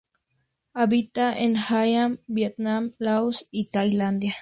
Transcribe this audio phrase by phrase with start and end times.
[0.73, 4.33] Habita en Hainan, Vietnam, Laos y Tailandia.